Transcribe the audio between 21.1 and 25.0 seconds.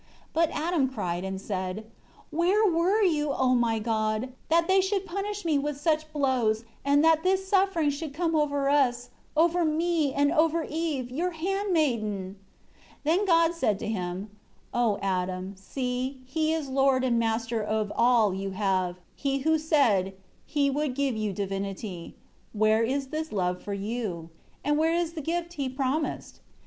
you divinity. Where is this love for you? And where